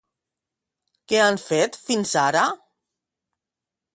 [1.11, 2.47] Què han fet fins ara?